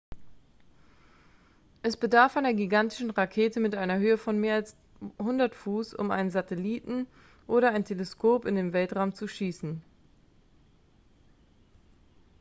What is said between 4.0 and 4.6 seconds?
von mehr